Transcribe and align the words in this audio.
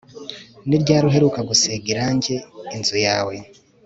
Ni 0.67 0.77
ryari 0.81 1.05
uheruka 1.09 1.39
gusiga 1.49 1.85
irangi 1.93 2.35
inzu 2.75 2.97
yawe 3.07 3.35